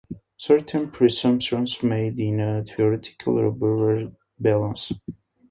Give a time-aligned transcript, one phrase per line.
[0.37, 4.91] Certain presumptions are made in a theoretical Roberval balance.